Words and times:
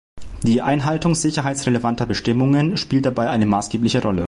Die 0.41 0.63
Einhaltung 0.63 1.13
sicherheitsrelevanter 1.13 2.07
Bestimmungen 2.07 2.75
spielt 2.75 3.05
dabei 3.05 3.29
eine 3.29 3.45
maßgebliche 3.45 4.01
Rolle. 4.01 4.19